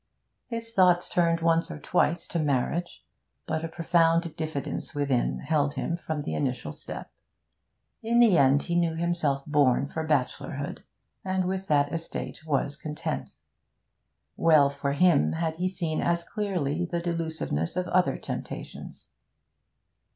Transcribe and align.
His 0.47 0.71
thoughts 0.73 1.07
turned 1.07 1.41
once 1.41 1.69
or 1.69 1.77
twice 1.77 2.27
to 2.29 2.39
marriage, 2.39 3.05
but 3.45 3.63
a 3.63 3.67
profound 3.67 4.35
diffidence 4.35 4.95
withheld 4.95 5.75
him 5.75 5.95
from 5.95 6.23
the 6.23 6.33
initial 6.33 6.71
step; 6.71 7.11
in 8.01 8.17
the 8.17 8.35
end, 8.35 8.63
he 8.63 8.75
knew 8.75 8.95
himself 8.95 9.43
born 9.45 9.87
for 9.87 10.03
bachelorhood, 10.03 10.81
and 11.23 11.45
with 11.45 11.67
that 11.67 11.93
estate 11.93 12.47
was 12.47 12.77
content. 12.77 13.35
Well 14.35 14.71
for 14.71 14.93
him 14.93 15.33
had 15.33 15.57
he 15.57 15.69
seen 15.69 16.01
as 16.01 16.23
clearly 16.23 16.83
the 16.83 16.99
delusiveness 16.99 17.77
of 17.77 17.87
other 17.89 18.17
temptations! 18.17 19.11